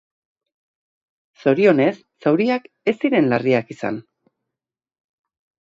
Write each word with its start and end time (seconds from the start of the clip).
Zorionez, 1.43 1.91
zauriak 2.25 2.65
ez 2.93 2.97
ziren 3.05 3.29
larriak 3.35 3.73
izan. 3.77 4.01